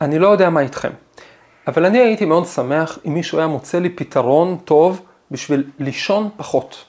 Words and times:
אני 0.00 0.18
לא 0.18 0.28
יודע 0.28 0.50
מה 0.50 0.60
איתכם, 0.60 0.90
אבל 1.66 1.86
אני 1.86 1.98
הייתי 1.98 2.24
מאוד 2.24 2.46
שמח 2.46 2.98
אם 3.06 3.14
מישהו 3.14 3.38
היה 3.38 3.46
מוצא 3.46 3.78
לי 3.78 3.88
פתרון 3.90 4.56
טוב 4.64 5.02
בשביל 5.30 5.64
לישון 5.78 6.28
פחות. 6.36 6.84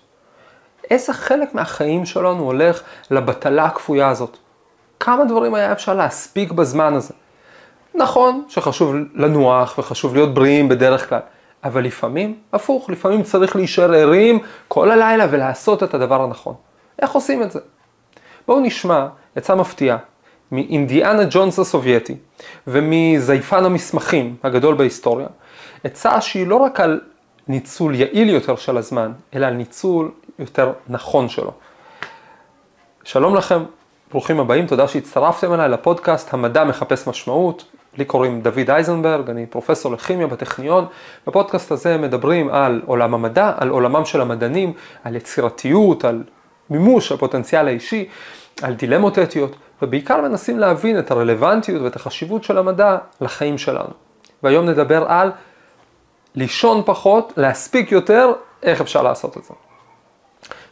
איזה 0.91 1.13
חלק 1.13 1.55
מהחיים 1.55 2.05
שלנו 2.05 2.43
הולך 2.43 2.83
לבטלה 3.11 3.65
הכפויה 3.65 4.09
הזאת? 4.09 4.37
כמה 4.99 5.25
דברים 5.25 5.55
היה 5.55 5.71
אפשר 5.71 5.93
להספיק 5.93 6.51
בזמן 6.51 6.93
הזה? 6.93 7.13
נכון 7.95 8.45
שחשוב 8.47 8.95
לנוח 9.15 9.75
וחשוב 9.77 10.15
להיות 10.15 10.33
בריאים 10.33 10.69
בדרך 10.69 11.09
כלל, 11.09 11.19
אבל 11.63 11.83
לפעמים, 11.83 12.39
הפוך, 12.53 12.89
לפעמים 12.89 13.23
צריך 13.23 13.55
להישאר 13.55 13.93
ערים 13.93 14.39
כל 14.67 14.91
הלילה 14.91 15.25
ולעשות 15.29 15.83
את 15.83 15.93
הדבר 15.93 16.23
הנכון. 16.23 16.55
איך 17.01 17.11
עושים 17.11 17.43
את 17.43 17.51
זה? 17.51 17.59
בואו 18.47 18.59
נשמע 18.59 19.07
עצה 19.35 19.55
מפתיעה 19.55 19.97
מאינדיאנה 20.51 21.23
ג'ונס 21.29 21.59
הסובייטי 21.59 22.15
ומזייפן 22.67 23.65
המסמכים 23.65 24.35
הגדול 24.43 24.75
בהיסטוריה, 24.75 25.27
עצה 25.83 26.21
שהיא 26.21 26.47
לא 26.47 26.55
רק 26.55 26.79
על 26.79 26.99
ניצול 27.47 27.95
יעיל 27.95 28.29
יותר 28.29 28.55
של 28.55 28.77
הזמן, 28.77 29.11
אלא 29.35 29.45
על 29.45 29.53
ניצול 29.53 30.11
יותר 30.39 30.71
נכון 30.87 31.29
שלו. 31.29 31.51
שלום 33.03 33.35
לכם, 33.35 33.63
ברוכים 34.11 34.39
הבאים, 34.39 34.67
תודה 34.67 34.87
שהצטרפתם 34.87 35.53
אליי 35.53 35.69
לפודקאסט 35.69 36.33
המדע 36.33 36.63
מחפש 36.63 37.07
משמעות. 37.07 37.65
לי 37.97 38.05
קוראים 38.05 38.41
דוד 38.41 38.69
אייזנברג, 38.69 39.29
אני 39.29 39.45
פרופסור 39.45 39.91
לכימיה 39.91 40.27
בטכניון. 40.27 40.85
בפודקאסט 41.27 41.71
הזה 41.71 41.97
מדברים 41.97 42.49
על 42.49 42.81
עולם 42.85 43.13
המדע, 43.13 43.51
על 43.57 43.69
עולמם 43.69 44.05
של 44.05 44.21
המדענים, 44.21 44.73
על 45.03 45.15
יצירתיות, 45.15 46.05
על 46.05 46.23
מימוש 46.69 47.11
הפוטנציאל 47.11 47.67
האישי, 47.67 48.09
על 48.63 48.73
דילמות 48.73 49.19
אתיות, 49.19 49.55
ובעיקר 49.81 50.21
מנסים 50.21 50.59
להבין 50.59 50.99
את 50.99 51.11
הרלוונטיות 51.11 51.81
ואת 51.81 51.95
החשיבות 51.95 52.43
של 52.43 52.57
המדע 52.57 52.97
לחיים 53.21 53.57
שלנו. 53.57 53.89
והיום 54.43 54.65
נדבר 54.65 55.05
על 55.07 55.31
לישון 56.35 56.81
פחות, 56.85 57.33
להספיק 57.37 57.91
יותר, 57.91 58.31
איך 58.63 58.81
אפשר 58.81 59.01
לעשות 59.01 59.37
את 59.37 59.43
זה. 59.43 59.53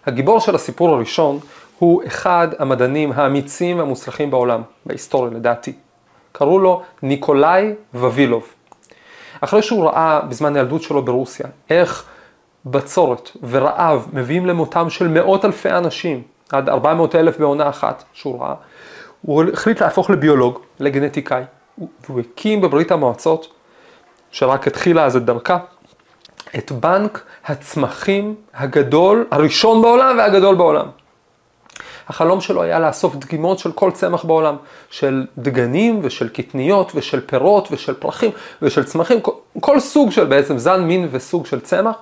הגיבור 0.05 0.39
של 0.39 0.55
הסיפור 0.55 0.95
הראשון 0.95 1.39
הוא 1.79 2.03
אחד 2.07 2.47
המדענים 2.59 3.11
האמיצים 3.11 3.79
והמוצלחים 3.79 4.31
בעולם, 4.31 4.61
בהיסטוריה 4.85 5.31
לדעתי. 5.31 5.73
קראו 6.31 6.59
לו 6.59 6.81
ניקולאי 7.03 7.73
ווילוב. 7.93 8.47
אחרי 9.41 9.61
שהוא 9.61 9.85
ראה 9.85 10.19
בזמן 10.21 10.55
הילדות 10.55 10.81
שלו 10.81 11.05
ברוסיה, 11.05 11.45
איך 11.69 12.05
בצורת 12.65 13.31
ורעב 13.49 14.07
מביאים 14.13 14.45
למותם 14.45 14.89
של 14.89 15.07
מאות 15.07 15.45
אלפי 15.45 15.69
אנשים, 15.69 16.23
עד 16.51 16.69
400 16.69 17.15
אלף 17.15 17.37
בעונה 17.37 17.69
אחת 17.69 18.03
שהוא 18.13 18.41
ראה, 18.41 18.53
הוא 19.21 19.43
החליט 19.53 19.81
להפוך 19.81 20.09
לביולוג, 20.09 20.59
לגנטיקאי, 20.79 21.43
והוא 21.77 22.19
הקים 22.19 22.61
בברית 22.61 22.91
המועצות, 22.91 23.53
שרק 24.31 24.67
התחילה 24.67 25.05
אז 25.05 25.15
את 25.15 25.25
דרכה, 25.25 25.57
את 26.57 26.71
בנק 26.71 27.23
הצמחים 27.45 28.35
הגדול, 28.53 29.27
הראשון 29.31 29.81
בעולם 29.81 30.17
והגדול 30.17 30.55
בעולם. 30.55 30.87
החלום 32.09 32.41
שלו 32.41 32.63
היה 32.63 32.79
לאסוף 32.79 33.15
דגימות 33.15 33.59
של 33.59 33.71
כל 33.71 33.91
צמח 33.91 34.23
בעולם, 34.23 34.55
של 34.89 35.25
דגנים 35.37 35.99
ושל 36.03 36.29
קטניות 36.29 36.91
ושל 36.95 37.21
פירות 37.21 37.67
ושל 37.71 37.93
פרחים 37.93 38.31
ושל 38.61 38.83
צמחים, 38.83 39.21
כל, 39.21 39.31
כל 39.59 39.79
סוג 39.79 40.11
של 40.11 40.25
בעצם 40.25 40.57
זן, 40.57 40.83
מין 40.83 41.07
וסוג 41.11 41.45
של 41.45 41.59
צמח. 41.59 41.95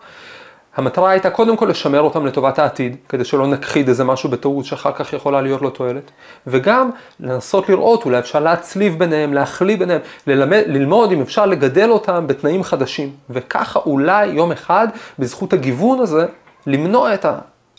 המטרה 0.78 1.09
הייתה 1.09 1.30
קודם 1.30 1.58
כל 1.58 1.66
לשמר 1.66 2.02
אותם 2.02 2.25
לטובת 2.25 2.59
העתיד, 2.59 2.95
כדי 3.09 3.25
שלא 3.25 3.47
נכחיד 3.47 3.88
איזה 3.89 4.03
משהו 4.03 4.30
בטעות 4.30 4.66
שאחר 4.66 4.92
כך 4.92 5.14
יכולה 5.14 5.42
להיות 5.42 5.61
לו 5.61 5.69
תועלת, 5.69 6.11
וגם 6.47 6.89
לנסות 7.19 7.69
לראות, 7.69 8.06
אולי 8.06 8.19
אפשר 8.19 8.39
להצליב 8.39 9.00
ביניהם, 9.00 9.34
להחליא 9.34 9.78
ביניהם, 9.78 10.00
ללמד, 10.28 10.64
ללמוד 10.67 11.11
אם 11.11 11.22
אפשר 11.22 11.45
לגדל 11.45 11.89
אותם 11.89 12.28
בתנאים 12.28 12.64
חדשים, 12.64 13.11
וככה 13.30 13.80
אולי 13.86 14.25
יום 14.25 14.52
אחד, 14.52 14.88
בזכות 15.19 15.53
הגיוון 15.53 16.00
הזה, 16.00 16.25
למנוע 16.67 17.14
את 17.14 17.25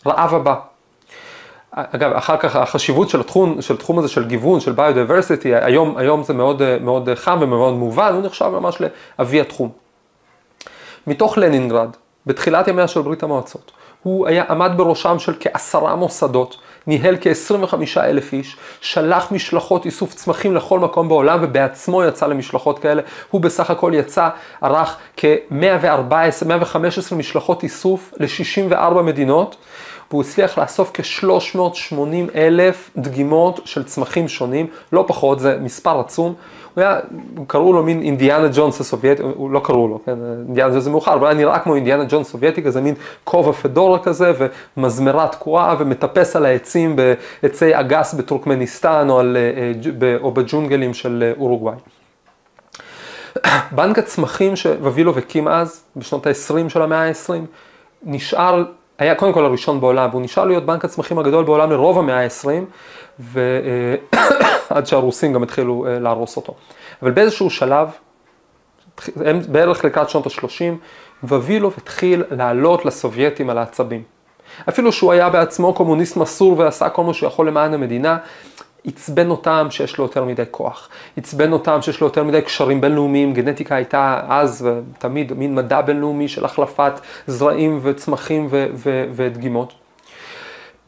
הרעב 0.05 0.35
הבא. 0.35 0.55
אגב, 1.71 2.11
אחר 2.11 2.37
כך 2.37 2.55
החשיבות 2.55 3.09
של 3.09 3.19
התחום, 3.19 3.61
של 3.61 3.73
התחום 3.73 3.99
הזה 3.99 4.07
של 4.07 4.27
גיוון, 4.27 4.59
של 4.59 4.71
ביודיברסיטי, 4.71 5.55
היום, 5.55 5.97
היום 5.97 6.23
זה 6.23 6.33
מאוד, 6.33 6.61
מאוד 6.81 7.09
חם 7.15 7.37
ומאוד 7.41 7.73
מובן, 7.73 8.13
הוא 8.13 8.23
נחשב 8.23 8.47
ממש 8.47 8.81
לאבי 9.19 9.41
התחום. 9.41 9.69
מתוך 11.07 11.37
לנינגרד, 11.37 11.89
בתחילת 12.25 12.67
ימיה 12.67 12.87
של 12.87 13.01
ברית 13.01 13.23
המועצות, 13.23 13.71
הוא 14.03 14.27
היה, 14.27 14.43
עמד 14.49 14.71
בראשם 14.75 15.19
של 15.19 15.33
כעשרה 15.39 15.95
מוסדות, 15.95 16.57
ניהל 16.87 17.17
כ-25 17.21 17.73
אלף 17.97 18.33
איש, 18.33 18.57
שלח 18.81 19.31
משלחות 19.31 19.85
איסוף 19.85 20.13
צמחים 20.13 20.55
לכל 20.55 20.79
מקום 20.79 21.09
בעולם 21.09 21.39
ובעצמו 21.41 22.03
יצא 22.03 22.27
למשלחות 22.27 22.79
כאלה. 22.79 23.01
הוא 23.29 23.41
בסך 23.41 23.69
הכל 23.69 23.91
יצא, 23.95 24.29
ערך 24.61 24.97
כ-114, 25.17 26.45
115 26.45 27.17
משלחות 27.17 27.63
איסוף 27.63 28.13
ל-64 28.19 29.01
מדינות. 29.01 29.55
והוא 30.11 30.21
הצליח 30.21 30.57
לאסוף 30.57 30.91
כ-380 30.93 32.35
אלף 32.35 32.89
דגימות 32.97 33.59
של 33.65 33.83
צמחים 33.83 34.27
שונים, 34.27 34.67
לא 34.93 35.05
פחות, 35.07 35.39
זה 35.39 35.57
מספר 35.61 35.99
עצום. 35.99 36.33
הוא 36.73 36.83
היה, 36.83 36.99
קראו 37.47 37.73
לו 37.73 37.83
מין 37.83 38.01
אינדיאנה 38.01 38.47
ג'ונס 38.53 38.81
הסובייטי, 38.81 39.23
הוא 39.23 39.51
לא 39.51 39.61
קראו 39.63 39.87
לו, 39.87 39.99
כן, 40.05 40.17
אינדיאנה 40.47 40.71
ג'ונס 40.71 40.83
זה 40.83 40.89
מאוחר, 40.89 41.13
אבל 41.13 41.27
היה 41.27 41.33
נראה 41.33 41.59
כמו 41.59 41.75
אינדיאנה 41.75 42.03
ג'ונס 42.09 42.27
סובייטי, 42.27 42.63
כזה 42.63 42.81
מין 42.81 42.95
כובע 43.23 43.51
פדורה 43.51 43.99
כזה, 43.99 44.33
ומזמרה 44.77 45.27
תקועה, 45.27 45.75
ומטפס 45.79 46.35
על 46.35 46.45
העצים 46.45 46.95
בעצי 46.95 47.79
אגס 47.79 48.13
בטורקמניסטן, 48.13 49.09
או, 49.09 49.19
על, 49.19 49.37
אה, 49.37 50.17
או 50.21 50.31
בג'ונגלים 50.31 50.93
של 50.93 51.23
אה, 51.27 51.41
אורוגוואי. 51.41 51.75
בנק 53.75 53.99
הצמחים 53.99 54.55
שווילוב 54.55 55.17
הקים 55.17 55.47
אז, 55.47 55.83
בשנות 55.95 56.27
ה-20 56.27 56.69
של 56.69 56.81
המאה 56.81 57.07
ה-20, 57.07 57.33
נשאר 58.03 58.63
היה 58.99 59.15
קודם 59.15 59.33
כל 59.33 59.45
הראשון 59.45 59.79
בעולם, 59.81 60.09
והוא 60.09 60.21
נשאר 60.21 60.45
להיות 60.45 60.65
בנק 60.65 60.85
הצמחים 60.85 61.19
הגדול 61.19 61.43
בעולם 61.43 61.71
לרוב 61.71 61.99
המאה 61.99 62.23
ה-20, 62.23 62.49
ועד 63.19 64.85
שהרוסים 64.87 65.33
גם 65.33 65.43
התחילו 65.43 65.85
אה, 65.87 65.99
להרוס 65.99 66.37
אותו. 66.37 66.53
אבל 67.01 67.11
באיזשהו 67.11 67.49
שלב, 67.49 67.89
בערך 69.47 69.85
לקראת 69.85 70.09
שנות 70.09 70.27
ה-30, 70.27 70.73
ווילוב 71.23 71.73
התחיל 71.77 72.23
לעלות 72.31 72.85
לסובייטים 72.85 73.49
על 73.49 73.57
העצבים. 73.57 74.03
אפילו 74.69 74.91
שהוא 74.91 75.11
היה 75.11 75.29
בעצמו 75.29 75.73
קומוניסט 75.73 76.17
מסור 76.17 76.59
ועשה 76.59 76.89
כל 76.89 77.03
מה 77.03 77.13
שהוא 77.13 77.27
יכול 77.27 77.47
למען 77.47 77.73
המדינה, 77.73 78.17
עצבן 78.85 79.29
אותם 79.29 79.67
שיש 79.69 79.97
לו 79.97 80.03
יותר 80.03 80.23
מדי 80.23 80.43
כוח, 80.51 80.89
עצבן 81.17 81.51
אותם 81.51 81.81
שיש 81.81 82.01
לו 82.01 82.07
יותר 82.07 82.23
מדי 82.23 82.41
קשרים 82.41 82.81
בינלאומיים, 82.81 83.33
גנטיקה 83.33 83.75
הייתה 83.75 84.21
אז 84.27 84.67
ותמיד 84.67 85.33
מין 85.33 85.55
מדע 85.55 85.81
בינלאומי 85.81 86.27
של 86.27 86.45
החלפת 86.45 86.93
זרעים 87.27 87.79
וצמחים 87.83 88.47
ו- 88.49 88.67
ו- 88.73 89.05
ודגימות. 89.11 89.73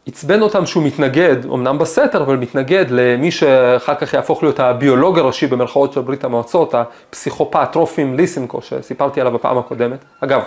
עצבן 0.07 0.41
אותם 0.41 0.65
שהוא 0.65 0.83
מתנגד, 0.83 1.45
אמנם 1.45 1.77
בסתר, 1.77 2.23
אבל 2.23 2.37
מתנגד 2.37 2.85
למי 2.89 3.31
שאחר 3.31 3.95
כך 3.95 4.13
יהפוך 4.13 4.43
להיות 4.43 4.59
הביולוג 4.59 5.19
הראשי 5.19 5.47
במרכאות 5.47 5.93
של 5.93 6.01
ברית 6.01 6.23
המועצות, 6.23 6.75
הפסיכופת 6.75 7.75
רופים 7.75 8.15
ליסנקו 8.15 8.61
שסיפרתי 8.61 9.21
עליו 9.21 9.33
בפעם 9.33 9.57
הקודמת. 9.57 9.99
אגב, 10.19 10.41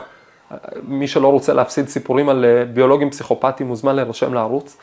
מי 0.89 1.09
שלא 1.09 1.29
רוצה 1.29 1.53
להפסיד 1.53 1.89
סיפורים 1.89 2.29
על 2.29 2.45
ביולוגים 2.75 3.11
פסיכופטיים 3.11 3.69
מוזמן 3.69 3.97
להירשם 3.97 4.35
לערוץ. 4.35 4.77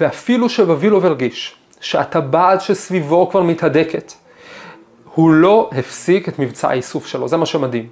ואפילו 0.00 0.48
שבווילוב 0.48 1.04
הרגיש 1.04 1.54
שהטבעת 1.80 2.60
שסביבו 2.60 3.30
כבר 3.30 3.42
מתהדקת, 3.42 4.12
הוא 5.14 5.30
לא 5.30 5.70
הפסיק 5.78 6.28
את 6.28 6.38
מבצע 6.38 6.68
האיסוף 6.68 7.06
שלו, 7.06 7.28
זה 7.28 7.36
מה 7.36 7.46
שמדהים. 7.46 7.88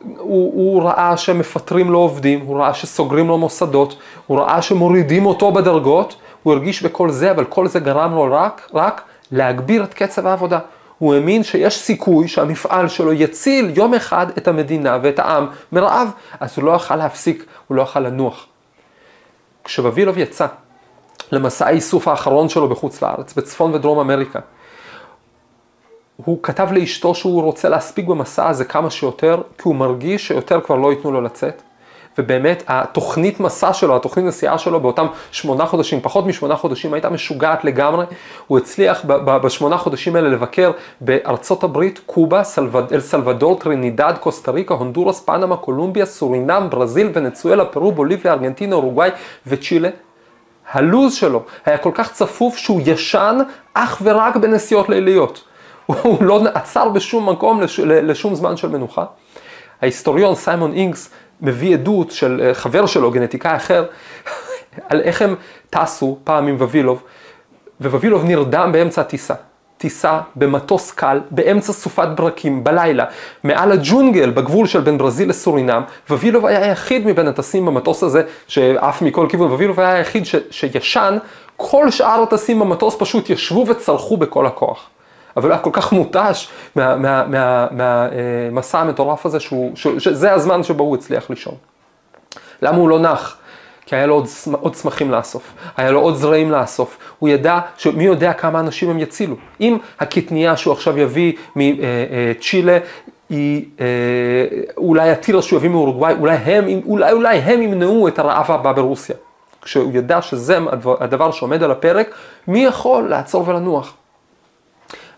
הוא, 0.00 0.52
הוא 0.54 0.82
ראה 0.82 1.16
שמפטרים 1.16 1.90
לו 1.90 1.98
עובדים, 1.98 2.40
הוא 2.40 2.58
ראה 2.58 2.74
שסוגרים 2.74 3.28
לו 3.28 3.38
מוסדות, 3.38 3.98
הוא 4.26 4.38
ראה 4.38 4.62
שמורידים 4.62 5.26
אותו 5.26 5.52
בדרגות, 5.52 6.16
הוא 6.42 6.52
הרגיש 6.52 6.82
בכל 6.82 7.10
זה, 7.10 7.30
אבל 7.30 7.44
כל 7.44 7.68
זה 7.68 7.80
גרם 7.80 8.14
לו 8.14 8.32
רק, 8.32 8.68
רק 8.74 9.02
להגביר 9.32 9.84
את 9.84 9.94
קצב 9.94 10.26
העבודה. 10.26 10.58
הוא 10.98 11.14
האמין 11.14 11.42
שיש 11.42 11.78
סיכוי 11.78 12.28
שהמפעל 12.28 12.88
שלו 12.88 13.12
יציל 13.12 13.72
יום 13.76 13.94
אחד 13.94 14.26
את 14.38 14.48
המדינה 14.48 14.98
ואת 15.02 15.18
העם 15.18 15.46
מרעב, 15.72 16.08
אז 16.40 16.52
הוא 16.56 16.64
לא 16.64 16.72
יכל 16.72 16.96
להפסיק, 16.96 17.44
הוא 17.68 17.76
לא 17.76 17.82
יכל 17.82 18.00
לנוח. 18.00 18.46
כשבבילוב 19.64 20.18
יצא 20.18 20.46
למסע 21.32 21.66
האיסוף 21.66 22.08
האחרון 22.08 22.48
שלו 22.48 22.68
בחוץ 22.68 23.02
לארץ, 23.02 23.34
בצפון 23.34 23.74
ודרום 23.74 23.98
אמריקה. 23.98 24.38
הוא 26.16 26.38
כתב 26.42 26.68
לאשתו 26.72 27.14
שהוא 27.14 27.42
רוצה 27.42 27.68
להספיק 27.68 28.06
במסע 28.06 28.48
הזה 28.48 28.64
כמה 28.64 28.90
שיותר, 28.90 29.42
כי 29.58 29.62
הוא 29.64 29.74
מרגיש 29.74 30.28
שיותר 30.28 30.60
כבר 30.60 30.76
לא 30.76 30.92
ייתנו 30.92 31.12
לו 31.12 31.20
לצאת. 31.20 31.62
ובאמת 32.18 32.62
התוכנית 32.66 33.40
מסע 33.40 33.72
שלו, 33.72 33.96
התוכנית 33.96 34.26
נסיעה 34.26 34.58
שלו 34.58 34.80
באותם 34.80 35.06
שמונה 35.30 35.66
חודשים, 35.66 36.00
פחות 36.00 36.26
משמונה 36.26 36.56
חודשים, 36.56 36.94
הייתה 36.94 37.10
משוגעת 37.10 37.64
לגמרי. 37.64 38.04
הוא 38.46 38.58
הצליח 38.58 39.04
בשמונה 39.42 39.78
חודשים 39.78 40.16
האלה 40.16 40.28
לבקר 40.28 40.70
בארצות 41.00 41.64
הברית, 41.64 42.00
קובה, 42.06 42.44
סלבד, 42.44 42.92
אל 42.92 43.00
סלבדור, 43.00 43.58
טרינידד, 43.58 44.14
קוסטה 44.20 44.50
ריקה, 44.50 44.74
הונדורס, 44.74 45.20
פנמה, 45.20 45.56
קולומביה, 45.56 46.06
סורינם, 46.06 46.70
ברזיל, 46.70 47.10
ונצואלה, 47.14 47.64
פרו, 47.64 47.92
בוליביה, 47.92 48.32
ארגנטינה, 48.32 48.76
אורוגוואי 48.76 49.10
וצ'ילה. 49.46 49.88
הלו"ז 50.74 51.14
שלו 51.14 51.42
היה 51.64 51.78
כל 51.78 51.90
כך 51.94 52.12
צפוף 52.12 52.56
שהוא 52.56 52.80
ישן 52.86 53.38
אך 53.74 54.02
ורק 54.04 54.36
בנסיעות 54.36 54.88
ליליות. 54.88 55.44
הוא 55.86 56.24
לא 56.24 56.42
עצר 56.54 56.88
בשום 56.88 57.28
מקום 57.28 57.60
לשום 57.86 58.34
זמן 58.34 58.56
של 58.56 58.68
מנוחה. 58.68 59.04
ההיסטוריון 59.82 60.34
סיימון 60.34 60.72
אינגס 60.72 61.10
מביא 61.40 61.74
עדות 61.74 62.10
של 62.10 62.40
אה, 62.44 62.54
חבר 62.54 62.86
שלו, 62.86 63.10
גנטיקאי 63.10 63.56
אחר, 63.56 63.86
על 64.88 65.00
איך 65.00 65.22
הם 65.22 65.34
טסו 65.70 66.18
פעם 66.24 66.46
עם 66.46 66.56
ווילוב, 66.56 67.02
וווילוב 67.80 68.24
נרדם 68.24 68.72
באמצע 68.72 69.00
הטיסה. 69.00 69.34
טיסה 69.84 70.20
במטוס 70.36 70.90
קל, 70.90 71.20
באמצע 71.30 71.72
סופת 71.72 72.08
ברקים, 72.16 72.64
בלילה, 72.64 73.04
מעל 73.44 73.72
הג'ונגל 73.72 74.30
בגבול 74.30 74.66
של 74.66 74.80
בין 74.80 74.98
ברזיל 74.98 75.28
לסורינם, 75.28 75.82
ווילוב 76.10 76.46
היה 76.46 76.64
היחיד 76.64 77.06
מבין 77.06 77.28
הטסים 77.28 77.66
במטוס 77.66 78.02
הזה, 78.02 78.22
שעף 78.46 79.02
מכל 79.02 79.26
כיוון, 79.28 79.52
ווילוב 79.52 79.80
היה 79.80 79.92
היחיד 79.92 80.26
ש, 80.26 80.34
שישן, 80.50 81.18
כל 81.56 81.90
שאר 81.90 82.22
הטסים 82.22 82.58
במטוס 82.60 82.96
פשוט 82.98 83.30
ישבו 83.30 83.64
וצרחו 83.68 84.16
בכל 84.16 84.46
הכוח. 84.46 84.86
אבל 85.36 85.44
הוא 85.44 85.52
היה 85.52 85.62
כל 85.62 85.70
כך 85.72 85.92
מותש 85.92 86.48
מהמסע 86.76 86.96
מה, 86.96 87.24
מה, 87.26 87.66
מה, 87.70 88.50
מה, 88.50 88.80
המטורף 88.80 89.26
הזה, 89.26 89.40
שהוא, 89.40 89.72
ש, 89.74 89.86
שזה 89.98 90.32
הזמן 90.32 90.62
שבו 90.62 90.84
הוא 90.84 90.96
הצליח 90.96 91.30
לישון. 91.30 91.54
למה 92.62 92.76
הוא 92.76 92.88
לא 92.88 92.98
נח? 92.98 93.36
כי 93.86 93.96
היה 93.96 94.06
לו 94.06 94.14
עוד, 94.14 94.26
עוד 94.60 94.74
צמחים 94.74 95.10
לאסוף, 95.10 95.52
היה 95.76 95.90
לו 95.90 96.00
עוד 96.00 96.14
זרעים 96.14 96.50
לאסוף. 96.50 96.98
הוא 97.18 97.28
ידע, 97.28 97.60
מי 97.94 98.04
יודע 98.04 98.32
כמה 98.32 98.60
אנשים 98.60 98.90
הם 98.90 98.98
יצילו. 98.98 99.36
אם 99.60 99.78
הקטנייה 100.00 100.56
שהוא 100.56 100.72
עכשיו 100.72 100.98
יביא 100.98 101.32
מצ'ילה, 101.56 102.72
אה, 102.72 102.78
אה, 102.78 102.84
היא, 103.30 103.64
אה, 103.80 103.86
אולי 104.76 105.10
הטירה 105.10 105.42
שהוא 105.42 105.56
יביא 105.56 105.70
מאורוגוואי, 105.70 106.14
אולי 106.14 106.36
הם, 106.36 106.80
אולי, 106.86 107.12
אולי 107.12 107.38
הם 107.38 107.62
ימנעו 107.62 108.08
את 108.08 108.18
הרעב 108.18 108.50
הבא 108.50 108.72
ברוסיה. 108.72 109.16
כשהוא 109.62 109.92
ידע 109.94 110.22
שזה 110.22 110.58
הדבר 111.00 111.30
שעומד 111.30 111.62
על 111.62 111.70
הפרק, 111.70 112.14
מי 112.48 112.64
יכול 112.64 113.08
לעצור 113.08 113.48
ולנוח? 113.48 113.94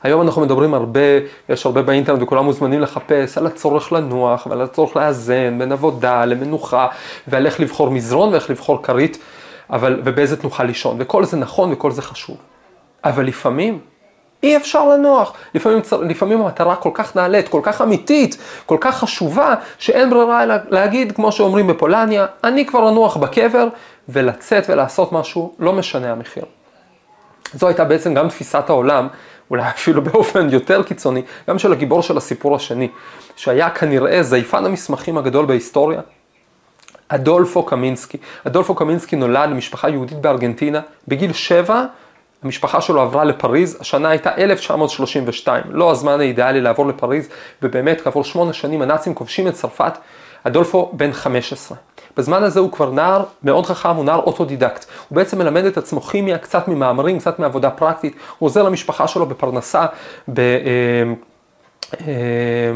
היום 0.06 0.22
אנחנו 0.22 0.42
מדברים 0.42 0.74
הרבה, 0.74 1.00
יש 1.48 1.66
הרבה 1.66 1.82
באינטרנט 1.82 2.22
וכולם 2.22 2.44
מוזמנים 2.44 2.80
לחפש 2.80 3.38
על 3.38 3.46
הצורך 3.46 3.92
לנוח 3.92 4.46
ועל 4.46 4.62
הצורך 4.62 4.96
לאזן 4.96 5.58
בין 5.58 5.72
עבודה 5.72 6.24
למנוחה 6.24 6.86
ועל 7.28 7.46
איך 7.46 7.60
לבחור 7.60 7.90
מזרון 7.90 8.32
ואיך 8.32 8.50
לבחור 8.50 8.82
כרית 8.82 9.18
אבל, 9.70 10.00
ובאיזה 10.04 10.36
תנוחה 10.36 10.64
לישון 10.64 10.96
וכל 11.00 11.24
זה 11.24 11.36
נכון 11.36 11.72
וכל 11.72 11.90
זה 11.90 12.02
חשוב. 12.02 12.36
אבל 13.04 13.26
לפעמים 13.26 13.78
אי 14.42 14.56
אפשר 14.56 14.88
לנוח. 14.88 15.32
לפעמים, 15.54 15.80
לפעמים 16.08 16.40
המטרה 16.40 16.76
כל 16.76 16.90
כך 16.94 17.16
נעלית, 17.16 17.48
כל 17.48 17.60
כך 17.62 17.82
אמיתית, 17.82 18.36
כל 18.66 18.78
כך 18.80 18.98
חשובה, 18.98 19.54
שאין 19.78 20.10
ברירה 20.10 20.42
אלא 20.42 20.54
להגיד, 20.68 21.12
כמו 21.12 21.32
שאומרים 21.32 21.66
בפולניה, 21.66 22.26
אני 22.44 22.66
כבר 22.66 22.88
אנוח 22.88 23.16
בקבר, 23.16 23.68
ולצאת 24.08 24.70
ולעשות 24.70 25.12
משהו, 25.12 25.54
לא 25.58 25.72
משנה 25.72 26.12
המחיר. 26.12 26.44
זו 27.54 27.66
הייתה 27.66 27.84
בעצם 27.84 28.14
גם 28.14 28.28
תפיסת 28.28 28.64
העולם 28.70 29.08
אולי 29.50 29.68
אפילו 29.68 30.02
באופן 30.02 30.48
יותר 30.50 30.82
קיצוני, 30.82 31.22
גם 31.48 31.58
של 31.58 31.72
הגיבור 31.72 32.02
של 32.02 32.16
הסיפור 32.16 32.56
השני, 32.56 32.88
שהיה 33.36 33.70
כנראה 33.70 34.22
זייפן 34.22 34.64
המסמכים 34.64 35.18
הגדול 35.18 35.46
בהיסטוריה, 35.46 36.00
אדולפו 37.08 37.62
קמינסקי. 37.62 38.18
אדולפו 38.46 38.74
קמינסקי 38.74 39.16
נולד 39.16 39.50
למשפחה 39.50 39.88
יהודית 39.88 40.18
בארגנטינה, 40.18 40.80
בגיל 41.08 41.32
שבע 41.32 41.84
המשפחה 42.42 42.80
שלו 42.80 43.00
עברה 43.00 43.24
לפריז, 43.24 43.78
השנה 43.80 44.08
הייתה 44.08 44.34
1932, 44.34 45.64
לא 45.68 45.90
הזמן 45.90 46.20
האידיאלי 46.20 46.60
לעבור 46.60 46.86
לפריז, 46.86 47.28
ובאמת 47.62 48.00
כעבור 48.00 48.24
שמונה 48.24 48.52
שנים 48.52 48.82
הנאצים 48.82 49.14
כובשים 49.14 49.48
את 49.48 49.54
צרפת, 49.54 49.98
אדולפו 50.44 50.90
בן 50.92 51.12
15. 51.12 51.78
בזמן 52.16 52.42
הזה 52.42 52.60
הוא 52.60 52.72
כבר 52.72 52.90
נער 52.90 53.24
מאוד 53.42 53.66
חכם, 53.66 53.88
הוא 53.96 54.04
נער 54.04 54.18
אוטודידקט. 54.18 54.84
הוא 55.08 55.16
בעצם 55.16 55.38
מלמד 55.38 55.64
את 55.64 55.76
עצמו 55.76 56.00
כימיה, 56.00 56.38
קצת 56.38 56.68
ממאמרים, 56.68 57.18
קצת 57.18 57.38
מעבודה 57.38 57.70
פרקטית, 57.70 58.16
הוא 58.38 58.46
עוזר 58.46 58.62
למשפחה 58.62 59.08
שלו 59.08 59.26
בפרנסה, 59.26 59.86
ב... 60.28 60.40
אה, 60.40 60.46
אה, 62.00 62.72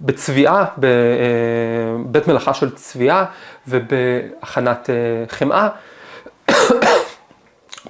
בצביעה, 0.00 0.64
בבית 0.78 2.28
אה, 2.28 2.32
מלאכה 2.32 2.54
של 2.54 2.70
צביעה 2.70 3.24
ובהכנת 3.68 4.90
חמאה. 5.28 5.68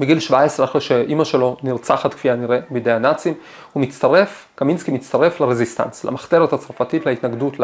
בגיל 0.01 0.21
17, 0.21 0.67
אחרי 0.67 0.81
שאימא 0.81 1.25
שלו 1.25 1.57
נרצחת 1.63 2.15
כפי 2.15 2.31
הנראה 2.31 2.59
בידי 2.71 2.93
הנאצים, 2.93 3.35
הוא 3.73 3.83
מצטרף, 3.83 4.47
קמינסקי 4.55 4.91
מצטרף 4.91 5.41
לרזיסטנס, 5.41 6.05
למחתרת 6.05 6.53
הצרפתית, 6.53 7.07
להתנגדות 7.07 7.57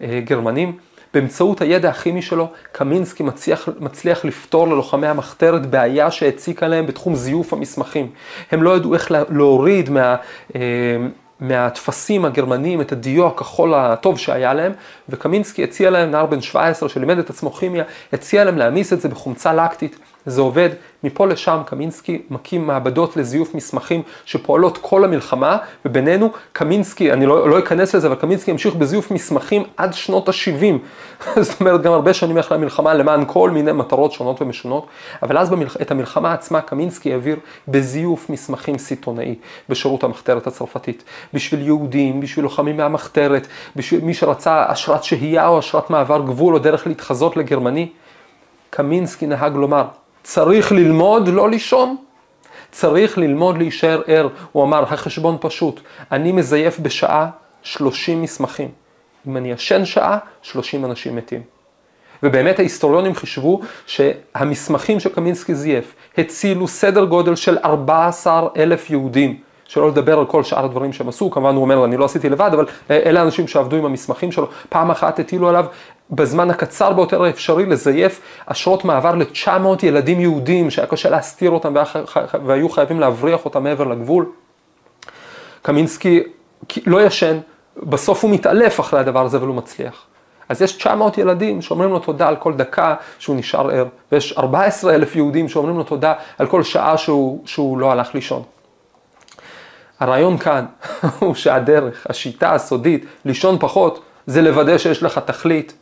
לגרמנים. 0.00 0.78
באמצעות 1.14 1.60
הידע 1.60 1.88
הכימי 1.88 2.22
שלו, 2.22 2.48
קמינסקי 2.72 3.22
מצליח, 3.22 3.68
מצליח 3.80 4.24
לפתור 4.24 4.68
ללוחמי 4.68 5.06
המחתרת 5.06 5.66
בעיה 5.66 6.10
שהציקה 6.10 6.68
להם 6.68 6.86
בתחום 6.86 7.14
זיוף 7.14 7.52
המסמכים. 7.52 8.10
הם 8.50 8.62
לא 8.62 8.76
ידעו 8.76 8.94
איך 8.94 9.10
להוריד 9.30 9.90
מה... 9.90 10.16
אה, 10.56 10.60
מהטפסים 11.40 12.24
הגרמניים 12.24 12.80
את 12.80 12.92
הדיו 12.92 13.26
הכחול 13.26 13.74
הטוב 13.74 14.18
שהיה 14.18 14.54
להם, 14.54 14.72
וקמינסקי 15.08 15.64
הציע 15.64 15.90
להם, 15.90 16.10
נער 16.10 16.26
בן 16.26 16.40
17 16.40 16.88
שלימד 16.88 17.18
את 17.18 17.30
עצמו 17.30 17.50
כימיה, 17.50 17.84
הציע 18.12 18.44
להם 18.44 18.58
להעמיס 18.58 18.92
את 18.92 19.00
זה 19.00 19.08
בחומצה 19.08 19.52
לקטית. 19.52 19.98
זה 20.26 20.40
עובד. 20.40 20.70
מפה 21.04 21.26
לשם 21.26 21.60
קמינסקי 21.66 22.22
מקים 22.30 22.66
מעבדות 22.66 23.16
לזיוף 23.16 23.54
מסמכים 23.54 24.02
שפועלות 24.24 24.78
כל 24.80 25.04
המלחמה, 25.04 25.56
ובינינו 25.84 26.32
קמינסקי, 26.52 27.12
אני 27.12 27.26
לא, 27.26 27.48
לא 27.48 27.58
אכנס 27.58 27.94
לזה, 27.94 28.06
אבל 28.06 28.16
קמינסקי 28.16 28.50
המשיך 28.50 28.74
בזיוף 28.74 29.10
מסמכים 29.10 29.62
עד 29.76 29.94
שנות 29.94 30.28
ה-70. 30.28 30.78
זאת 31.40 31.60
אומרת, 31.60 31.82
גם 31.82 31.92
הרבה 31.92 32.14
שנים 32.14 32.38
אחרי 32.38 32.58
המלחמה 32.58 32.94
למען 32.94 33.24
כל 33.26 33.50
מיני 33.50 33.72
מטרות 33.72 34.12
שונות 34.12 34.42
ומשונות, 34.42 34.86
אבל 35.22 35.38
אז 35.38 35.50
במלח... 35.50 35.76
את 35.82 35.90
המלחמה 35.90 36.32
עצמה 36.32 36.60
קמינסקי 36.60 37.12
העביר 37.12 37.36
בזיוף 37.68 38.30
מסמכים 38.30 38.78
סיטונאי 38.78 39.34
בשירות 39.68 40.04
המחתרת 40.04 40.46
הצרפתית. 40.46 41.04
בשביל 41.34 41.62
יהודים, 41.62 42.20
בשביל 42.20 42.42
לוחמים 42.42 42.76
מהמחתרת, 42.76 43.46
בשביל 43.76 44.00
מי 44.00 44.14
שרצה 44.14 44.64
אשרת 44.66 45.04
שהייה 45.04 45.48
או 45.48 45.58
אשרת 45.58 45.90
מעבר 45.90 46.22
גבול 46.22 46.54
או 46.54 46.58
דרך 46.58 46.86
להתחזות 46.86 47.36
לגרמני. 47.36 47.88
קמינסקי 48.70 49.26
נהג 49.26 49.54
לומר, 49.54 49.84
צריך 50.28 50.72
ללמוד 50.72 51.28
לא 51.28 51.50
לישון. 51.50 51.96
צריך 52.70 53.18
ללמוד 53.18 53.58
להישאר 53.58 54.02
ער. 54.06 54.28
הוא 54.52 54.64
אמר, 54.64 54.82
החשבון 54.82 55.36
פשוט, 55.40 55.80
אני 56.12 56.32
מזייף 56.32 56.78
בשעה 56.78 57.30
30 57.62 58.22
מסמכים. 58.22 58.68
אם 59.28 59.36
אני 59.36 59.50
ישן 59.50 59.84
שעה, 59.84 60.18
30 60.42 60.84
אנשים 60.84 61.16
מתים. 61.16 61.42
ובאמת 62.22 62.58
ההיסטוריונים 62.58 63.14
חישבו 63.14 63.60
שהמסמכים 63.86 65.00
שקמינסקי 65.00 65.54
זייף 65.54 65.94
הצילו 66.18 66.68
סדר 66.68 67.04
גודל 67.04 67.34
של 67.34 67.58
14 67.64 68.48
אלף 68.56 68.90
יהודים. 68.90 69.40
שלא 69.68 69.88
לדבר 69.88 70.18
על 70.18 70.26
כל 70.26 70.42
שאר 70.42 70.64
הדברים 70.64 70.92
שהם 70.92 71.08
עשו, 71.08 71.30
כמובן 71.30 71.54
הוא 71.54 71.62
אומר, 71.62 71.84
אני 71.84 71.96
לא 71.96 72.04
עשיתי 72.04 72.28
לבד, 72.28 72.50
אבל 72.52 72.66
אלה 72.90 73.20
האנשים 73.20 73.48
שעבדו 73.48 73.76
עם 73.76 73.84
המסמכים 73.84 74.32
שלו. 74.32 74.48
פעם 74.68 74.90
אחת 74.90 75.18
הטילו 75.18 75.48
עליו 75.48 75.66
בזמן 76.10 76.50
הקצר 76.50 76.92
ביותר 76.92 77.24
האפשרי 77.24 77.66
לזייף 77.66 78.20
אשרות 78.46 78.84
מעבר 78.84 79.14
ל-900 79.14 79.86
ילדים 79.86 80.20
יהודים 80.20 80.70
שהיה 80.70 80.86
קשה 80.86 81.10
להסתיר 81.10 81.50
אותם 81.50 81.74
והיו 82.46 82.68
חייבים 82.68 83.00
להבריח 83.00 83.44
אותם 83.44 83.62
מעבר 83.62 83.84
לגבול. 83.84 84.26
קמינסקי 85.62 86.22
לא 86.86 87.02
ישן, 87.02 87.38
בסוף 87.76 88.24
הוא 88.24 88.30
מתעלף 88.30 88.80
אחרי 88.80 89.00
הדבר 89.00 89.24
הזה 89.24 89.36
אבל 89.36 89.46
הוא 89.46 89.56
מצליח. 89.56 90.04
אז 90.48 90.62
יש 90.62 90.72
900 90.72 91.18
ילדים 91.18 91.62
שאומרים 91.62 91.90
לו 91.90 91.98
תודה 91.98 92.28
על 92.28 92.36
כל 92.36 92.54
דקה 92.54 92.94
שהוא 93.18 93.36
נשאר 93.36 93.70
ער, 93.70 93.86
ויש 94.12 94.32
14 94.32 94.94
אלף 94.94 95.16
יהודים 95.16 95.48
שאומרים 95.48 95.76
לו 95.76 95.84
תודה 95.84 96.14
על 96.38 96.46
כל 96.46 96.62
שעה 96.62 96.98
שהוא, 96.98 97.42
שהוא 97.44 97.78
לא 97.78 97.92
הלך 97.92 98.14
לישון. 98.14 98.42
הרעיון 100.00 100.38
כאן 100.38 100.64
הוא 101.18 101.34
שהדרך, 101.34 102.06
השיטה 102.10 102.52
הסודית, 102.52 103.04
לישון 103.24 103.56
פחות, 103.60 104.02
זה 104.26 104.42
לוודא 104.42 104.78
שיש 104.78 105.02
לך 105.02 105.18
תכלית 105.18 105.74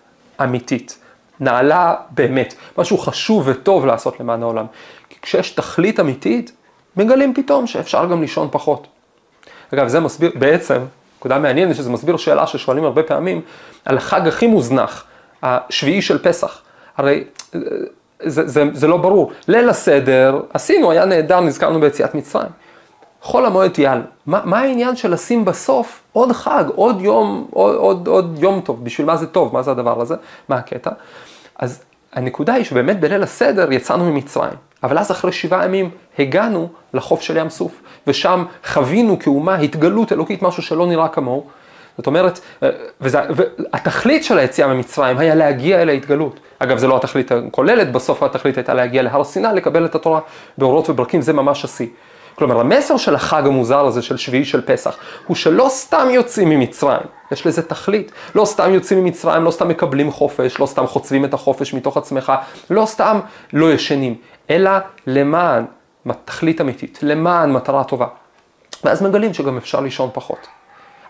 אמיתית. 0.42 0.98
נעלה 1.40 1.94
באמת, 2.10 2.54
משהו 2.78 2.98
חשוב 2.98 3.42
וטוב 3.46 3.86
לעשות 3.86 4.20
למען 4.20 4.42
העולם. 4.42 4.66
כי 5.08 5.16
כשיש 5.22 5.50
תכלית 5.50 6.00
אמיתית, 6.00 6.52
מגלים 6.96 7.34
פתאום 7.34 7.66
שאפשר 7.66 8.06
גם 8.06 8.20
לישון 8.20 8.48
פחות. 8.50 8.86
אגב, 9.74 9.88
זה 9.88 10.00
מסביר, 10.00 10.32
בעצם, 10.34 10.78
נקודה 11.18 11.38
מעניינת 11.38 11.76
שזה 11.76 11.90
מסביר 11.90 12.16
שאלה 12.16 12.46
ששואלים 12.46 12.84
הרבה 12.84 13.02
פעמים, 13.02 13.40
על 13.84 13.96
החג 13.96 14.28
הכי 14.28 14.46
מוזנח, 14.46 15.04
השביעי 15.42 16.02
של 16.02 16.18
פסח. 16.18 16.60
הרי 16.96 17.24
זה, 18.22 18.46
זה, 18.48 18.64
זה 18.72 18.86
לא 18.86 18.96
ברור. 18.96 19.32
ליל 19.48 19.68
הסדר, 19.68 20.40
עשינו, 20.52 20.90
היה 20.90 21.04
נהדר, 21.04 21.40
נזכרנו 21.40 21.80
ביציאת 21.80 22.14
מצרים. 22.14 22.50
חול 23.26 23.46
המועד 23.46 23.70
תיעל. 23.70 24.02
מה, 24.26 24.40
מה 24.44 24.58
העניין 24.58 24.96
של 24.96 25.12
לשים 25.12 25.44
בסוף 25.44 26.02
עוד 26.12 26.32
חג, 26.32 26.64
עוד 26.74 27.00
יום, 27.00 27.46
עוד, 27.50 27.74
עוד, 27.74 28.08
עוד 28.08 28.38
יום 28.38 28.60
טוב? 28.60 28.84
בשביל 28.84 29.06
מה 29.06 29.16
זה 29.16 29.26
טוב? 29.26 29.54
מה 29.54 29.62
זה 29.62 29.70
הדבר 29.70 30.00
הזה? 30.00 30.14
מה 30.48 30.56
הקטע? 30.56 30.90
אז 31.58 31.82
הנקודה 32.12 32.54
היא 32.54 32.64
שבאמת 32.64 33.00
בליל 33.00 33.22
הסדר 33.22 33.72
יצאנו 33.72 34.04
ממצרים, 34.04 34.54
אבל 34.82 34.98
אז 34.98 35.10
אחרי 35.10 35.32
שבעה 35.32 35.64
ימים 35.64 35.90
הגענו 36.18 36.68
לחוף 36.94 37.20
של 37.20 37.36
ים 37.36 37.50
סוף, 37.50 37.82
ושם 38.06 38.44
חווינו 38.64 39.18
כאומה 39.18 39.54
התגלות 39.54 40.12
אלוקית, 40.12 40.42
משהו 40.42 40.62
שלא 40.62 40.86
נראה 40.86 41.08
כמוהו. 41.08 41.46
זאת 41.96 42.06
אומרת, 42.06 42.40
אה, 42.62 42.70
וזה, 43.00 43.20
והתכלית 43.30 44.24
של 44.24 44.38
היציאה 44.38 44.74
ממצרים 44.74 45.18
היה 45.18 45.34
להגיע 45.34 45.82
אל 45.82 45.88
ההתגלות. 45.88 46.40
אגב, 46.58 46.78
זו 46.78 46.88
לא 46.88 46.96
התכלית 46.96 47.32
הכוללת, 47.32 47.92
בסוף 47.92 48.22
התכלית 48.22 48.56
הייתה 48.56 48.74
להגיע 48.74 49.02
להר 49.02 49.24
סיני, 49.24 49.48
לקבל 49.54 49.84
את 49.84 49.94
התורה 49.94 50.20
באורות 50.58 50.90
וברקים, 50.90 51.22
זה 51.22 51.32
ממש 51.32 51.64
השיא. 51.64 51.86
כלומר, 52.36 52.60
המסר 52.60 52.96
של 52.96 53.14
החג 53.14 53.46
המוזר 53.46 53.86
הזה 53.86 54.02
של 54.02 54.16
שביעי 54.16 54.44
של 54.44 54.60
פסח, 54.60 54.96
הוא 55.26 55.36
שלא 55.36 55.66
סתם 55.68 56.08
יוצאים 56.10 56.48
ממצרים, 56.48 57.00
יש 57.32 57.46
לזה 57.46 57.62
תכלית. 57.62 58.12
לא 58.34 58.44
סתם 58.44 58.74
יוצאים 58.74 59.04
ממצרים, 59.04 59.44
לא 59.44 59.50
סתם 59.50 59.68
מקבלים 59.68 60.10
חופש, 60.10 60.60
לא 60.60 60.66
סתם 60.66 60.86
חוצבים 60.86 61.24
את 61.24 61.34
החופש 61.34 61.74
מתוך 61.74 61.96
עצמך, 61.96 62.32
לא 62.70 62.86
סתם 62.86 63.20
לא 63.52 63.72
ישנים, 63.72 64.14
אלא 64.50 64.70
למען 65.06 65.64
תכלית 66.24 66.60
אמיתית, 66.60 66.98
למען 67.02 67.52
מטרה 67.52 67.84
טובה. 67.84 68.06
ואז 68.84 69.02
מגלים 69.02 69.34
שגם 69.34 69.56
אפשר 69.56 69.80
לישון 69.80 70.10
פחות. 70.12 70.46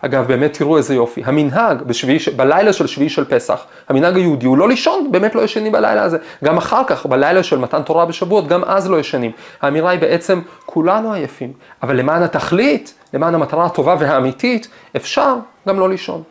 אגב, 0.01 0.27
באמת 0.27 0.53
תראו 0.53 0.77
איזה 0.77 0.95
יופי, 0.95 1.21
המנהג 1.25 1.81
בשביעי, 1.81 2.19
בלילה 2.35 2.73
של 2.73 2.87
שביעי 2.87 3.09
של 3.09 3.25
פסח, 3.25 3.65
המנהג 3.89 4.15
היהודי 4.15 4.45
הוא 4.45 4.57
לא 4.57 4.67
לישון, 4.67 5.11
באמת 5.11 5.35
לא 5.35 5.41
ישנים 5.41 5.71
בלילה 5.71 6.03
הזה. 6.03 6.17
גם 6.43 6.57
אחר 6.57 6.81
כך, 6.87 7.05
בלילה 7.05 7.43
של 7.43 7.57
מתן 7.57 7.83
תורה 7.83 8.05
בשבועות, 8.05 8.47
גם 8.47 8.63
אז 8.63 8.89
לא 8.89 8.99
ישנים. 8.99 9.31
האמירה 9.61 9.91
היא 9.91 9.99
בעצם, 9.99 10.41
כולנו 10.65 11.13
עייפים, 11.13 11.53
אבל 11.83 11.95
למען 11.95 12.23
התכלית, 12.23 12.93
למען 13.13 13.35
המטרה 13.35 13.65
הטובה 13.65 13.95
והאמיתית, 13.99 14.67
אפשר 14.95 15.35
גם 15.67 15.79
לא 15.79 15.89
לישון. 15.89 16.23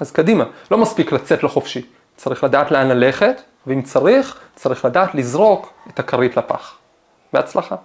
אז 0.00 0.12
קדימה, 0.12 0.44
לא 0.70 0.78
מספיק 0.78 1.12
לצאת 1.12 1.42
לחופשי, 1.42 1.86
צריך 2.16 2.44
לדעת 2.44 2.70
לאן 2.70 2.88
ללכת, 2.88 3.42
ואם 3.66 3.82
צריך, 3.82 4.38
צריך 4.54 4.84
לדעת 4.84 5.14
לזרוק 5.14 5.72
את 5.88 5.98
הכרית 5.98 6.36
לפח. 6.36 6.74
בהצלחה. 7.32 7.76